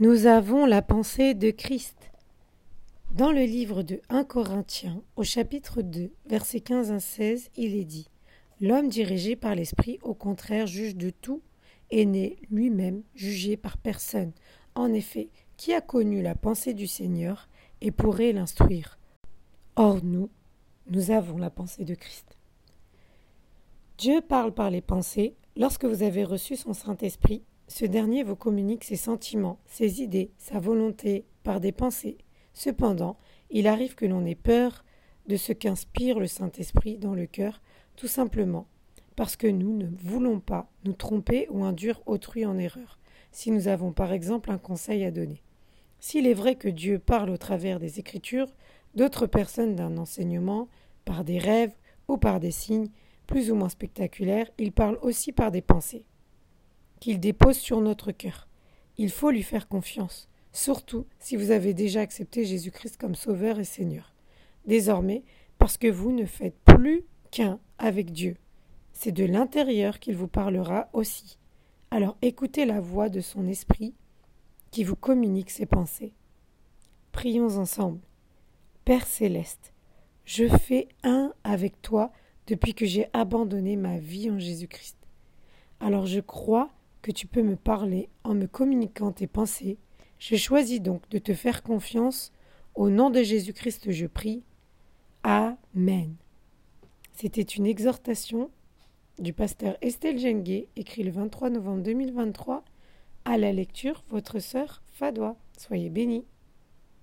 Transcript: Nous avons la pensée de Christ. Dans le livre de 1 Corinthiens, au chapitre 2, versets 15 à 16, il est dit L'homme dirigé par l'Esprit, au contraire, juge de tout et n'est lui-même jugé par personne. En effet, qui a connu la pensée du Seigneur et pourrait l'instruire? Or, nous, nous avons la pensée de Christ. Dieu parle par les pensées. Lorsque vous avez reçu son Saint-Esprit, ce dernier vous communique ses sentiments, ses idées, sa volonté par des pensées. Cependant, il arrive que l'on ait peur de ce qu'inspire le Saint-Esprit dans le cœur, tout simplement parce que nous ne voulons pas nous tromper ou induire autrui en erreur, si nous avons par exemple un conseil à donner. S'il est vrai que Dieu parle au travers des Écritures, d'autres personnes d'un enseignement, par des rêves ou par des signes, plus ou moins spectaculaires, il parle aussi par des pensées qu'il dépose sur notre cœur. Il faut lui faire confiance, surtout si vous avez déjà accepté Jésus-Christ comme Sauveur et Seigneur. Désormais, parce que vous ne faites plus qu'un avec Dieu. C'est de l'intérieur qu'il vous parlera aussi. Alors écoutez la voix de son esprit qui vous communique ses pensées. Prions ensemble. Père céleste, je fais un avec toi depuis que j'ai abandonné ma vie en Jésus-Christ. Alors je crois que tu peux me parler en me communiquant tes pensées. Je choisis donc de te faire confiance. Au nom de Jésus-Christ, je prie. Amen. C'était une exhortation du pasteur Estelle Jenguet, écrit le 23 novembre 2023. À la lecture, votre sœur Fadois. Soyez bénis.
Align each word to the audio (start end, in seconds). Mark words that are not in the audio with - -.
Nous 0.00 0.26
avons 0.26 0.64
la 0.64 0.80
pensée 0.80 1.34
de 1.34 1.50
Christ. 1.50 2.12
Dans 3.10 3.32
le 3.32 3.42
livre 3.42 3.82
de 3.82 4.00
1 4.10 4.22
Corinthiens, 4.22 5.02
au 5.16 5.24
chapitre 5.24 5.82
2, 5.82 6.12
versets 6.26 6.60
15 6.60 6.92
à 6.92 7.00
16, 7.00 7.50
il 7.56 7.74
est 7.74 7.84
dit 7.84 8.08
L'homme 8.60 8.88
dirigé 8.88 9.34
par 9.34 9.56
l'Esprit, 9.56 9.98
au 10.02 10.14
contraire, 10.14 10.68
juge 10.68 10.94
de 10.94 11.10
tout 11.10 11.42
et 11.90 12.06
n'est 12.06 12.36
lui-même 12.48 13.02
jugé 13.16 13.56
par 13.56 13.76
personne. 13.76 14.30
En 14.76 14.92
effet, 14.92 15.30
qui 15.56 15.74
a 15.74 15.80
connu 15.80 16.22
la 16.22 16.36
pensée 16.36 16.74
du 16.74 16.86
Seigneur 16.86 17.48
et 17.80 17.90
pourrait 17.90 18.30
l'instruire? 18.30 19.00
Or, 19.74 20.04
nous, 20.04 20.30
nous 20.90 21.10
avons 21.10 21.38
la 21.38 21.50
pensée 21.50 21.84
de 21.84 21.96
Christ. 21.96 22.38
Dieu 23.98 24.20
parle 24.20 24.54
par 24.54 24.70
les 24.70 24.80
pensées. 24.80 25.34
Lorsque 25.58 25.84
vous 25.84 26.04
avez 26.04 26.22
reçu 26.22 26.54
son 26.54 26.72
Saint-Esprit, 26.72 27.42
ce 27.66 27.84
dernier 27.84 28.22
vous 28.22 28.36
communique 28.36 28.84
ses 28.84 28.94
sentiments, 28.94 29.58
ses 29.66 30.00
idées, 30.00 30.30
sa 30.38 30.60
volonté 30.60 31.24
par 31.42 31.58
des 31.58 31.72
pensées. 31.72 32.16
Cependant, 32.54 33.18
il 33.50 33.66
arrive 33.66 33.96
que 33.96 34.06
l'on 34.06 34.24
ait 34.24 34.36
peur 34.36 34.84
de 35.26 35.34
ce 35.34 35.52
qu'inspire 35.52 36.20
le 36.20 36.28
Saint-Esprit 36.28 36.96
dans 36.96 37.12
le 37.12 37.26
cœur, 37.26 37.60
tout 37.96 38.06
simplement 38.06 38.68
parce 39.16 39.34
que 39.34 39.48
nous 39.48 39.76
ne 39.76 39.88
voulons 39.98 40.38
pas 40.38 40.70
nous 40.84 40.92
tromper 40.92 41.48
ou 41.50 41.64
induire 41.64 42.00
autrui 42.06 42.46
en 42.46 42.56
erreur, 42.56 43.00
si 43.32 43.50
nous 43.50 43.66
avons 43.66 43.90
par 43.90 44.12
exemple 44.12 44.52
un 44.52 44.58
conseil 44.58 45.02
à 45.02 45.10
donner. 45.10 45.42
S'il 45.98 46.28
est 46.28 46.34
vrai 46.34 46.54
que 46.54 46.68
Dieu 46.68 47.00
parle 47.00 47.30
au 47.30 47.36
travers 47.36 47.80
des 47.80 47.98
Écritures, 47.98 48.46
d'autres 48.94 49.26
personnes 49.26 49.74
d'un 49.74 49.98
enseignement, 49.98 50.68
par 51.04 51.24
des 51.24 51.38
rêves 51.38 51.74
ou 52.06 52.16
par 52.16 52.38
des 52.38 52.52
signes, 52.52 52.90
plus 53.28 53.52
ou 53.52 53.54
moins 53.54 53.68
spectaculaires, 53.68 54.50
il 54.58 54.72
parle 54.72 54.98
aussi 55.02 55.30
par 55.30 55.52
des 55.52 55.62
pensées 55.62 56.04
qu'il 56.98 57.20
dépose 57.20 57.56
sur 57.56 57.80
notre 57.80 58.10
cœur. 58.10 58.48
Il 58.96 59.10
faut 59.10 59.30
lui 59.30 59.44
faire 59.44 59.68
confiance, 59.68 60.28
surtout 60.52 61.06
si 61.20 61.36
vous 61.36 61.52
avez 61.52 61.74
déjà 61.74 62.00
accepté 62.00 62.44
Jésus-Christ 62.44 62.96
comme 62.96 63.14
Sauveur 63.14 63.60
et 63.60 63.64
Seigneur. 63.64 64.12
Désormais, 64.66 65.22
parce 65.58 65.76
que 65.76 65.86
vous 65.86 66.10
ne 66.10 66.24
faites 66.24 66.58
plus 66.64 67.04
qu'un 67.30 67.60
avec 67.78 68.10
Dieu. 68.10 68.36
C'est 68.92 69.12
de 69.12 69.24
l'intérieur 69.24 70.00
qu'il 70.00 70.16
vous 70.16 70.26
parlera 70.26 70.88
aussi. 70.92 71.38
Alors 71.90 72.16
écoutez 72.22 72.64
la 72.64 72.80
voix 72.80 73.08
de 73.08 73.20
son 73.20 73.46
esprit 73.46 73.94
qui 74.70 74.82
vous 74.82 74.96
communique 74.96 75.50
ses 75.50 75.66
pensées. 75.66 76.14
Prions 77.12 77.58
ensemble. 77.58 78.00
Père 78.84 79.06
céleste, 79.06 79.72
je 80.24 80.48
fais 80.48 80.88
un 81.04 81.32
avec 81.44 81.80
toi 81.82 82.10
depuis 82.48 82.74
que 82.74 82.86
j'ai 82.86 83.08
abandonné 83.12 83.76
ma 83.76 83.98
vie 83.98 84.30
en 84.30 84.38
Jésus-Christ. 84.38 84.96
Alors 85.80 86.06
je 86.06 86.20
crois 86.20 86.70
que 87.02 87.12
tu 87.12 87.26
peux 87.26 87.42
me 87.42 87.56
parler 87.56 88.08
en 88.24 88.34
me 88.34 88.46
communiquant 88.46 89.12
tes 89.12 89.26
pensées. 89.26 89.78
Je 90.18 90.34
choisis 90.34 90.80
donc 90.80 91.08
de 91.10 91.18
te 91.18 91.34
faire 91.34 91.62
confiance. 91.62 92.32
Au 92.74 92.88
nom 92.88 93.10
de 93.10 93.22
Jésus-Christ, 93.22 93.92
je 93.92 94.06
prie. 94.06 94.42
Amen. 95.22 96.16
C'était 97.12 97.42
une 97.42 97.66
exhortation 97.66 98.50
du 99.18 99.32
pasteur 99.32 99.76
Estelle 99.82 100.18
Jenguet, 100.18 100.68
écrit 100.76 101.02
le 101.02 101.10
23 101.10 101.50
novembre 101.50 101.82
2023. 101.82 102.64
À 103.24 103.36
la 103.36 103.52
lecture, 103.52 104.04
votre 104.08 104.38
sœur 104.38 104.82
Fadois. 104.92 105.36
Soyez 105.58 105.90
bénis. 105.90 106.24